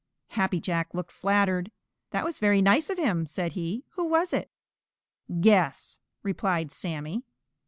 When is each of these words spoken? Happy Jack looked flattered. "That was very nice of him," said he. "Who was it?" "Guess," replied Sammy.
Happy 0.29 0.59
Jack 0.59 0.95
looked 0.95 1.11
flattered. 1.11 1.69
"That 2.09 2.25
was 2.25 2.39
very 2.39 2.59
nice 2.59 2.89
of 2.89 2.97
him," 2.97 3.27
said 3.27 3.51
he. 3.51 3.83
"Who 3.89 4.05
was 4.07 4.33
it?" 4.33 4.49
"Guess," 5.41 5.99
replied 6.23 6.71
Sammy. 6.71 7.21